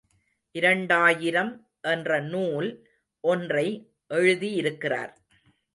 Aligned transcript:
இரண்டாயிரம் 0.55 1.51
என்ற 1.87 2.19
நூல் 2.29 2.69
ஒன்றை 3.23 3.67
எழுதியிருக்கிறார். 4.11 5.13